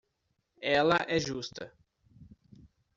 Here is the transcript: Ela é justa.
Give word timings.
Ela 0.79 0.97
é 1.07 1.19
justa. 1.19 1.71